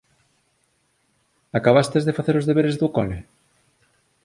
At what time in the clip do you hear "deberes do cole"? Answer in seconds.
2.49-3.19